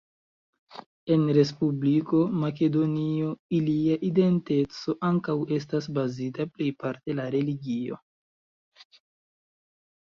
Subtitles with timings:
[1.15, 8.03] En Respubliko Makedonio ilia identeco ankaŭ estas bazita plejparte la religio.